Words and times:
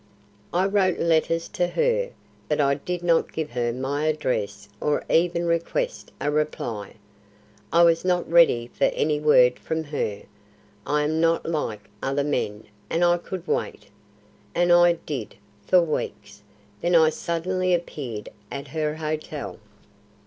I 0.51 0.65
wrote 0.65 0.97
letters 0.97 1.47
to 1.49 1.67
her, 1.67 2.09
but 2.49 2.59
I 2.59 2.73
did 2.73 3.03
not 3.03 3.31
give 3.31 3.51
her 3.51 3.71
my 3.71 4.07
address 4.07 4.67
or 4.79 5.03
even 5.11 5.45
request 5.45 6.11
a 6.19 6.31
reply. 6.31 6.95
I 7.71 7.83
was 7.83 8.03
not 8.03 8.27
ready 8.27 8.65
for 8.73 8.85
any 8.85 9.19
word 9.19 9.59
from 9.59 9.83
her. 9.83 10.23
I 10.87 11.03
am 11.03 11.21
not 11.21 11.45
like 11.45 11.87
other 12.01 12.23
men 12.23 12.63
and 12.89 13.05
I 13.05 13.19
could 13.19 13.45
wait. 13.45 13.89
And 14.55 14.71
I 14.73 14.93
did, 14.93 15.35
for 15.67 15.83
weeks, 15.83 16.41
then 16.81 16.95
I 16.95 17.11
suddenly 17.11 17.71
appeared 17.71 18.29
at 18.51 18.69
her 18.69 18.95
hotel." 18.95 19.59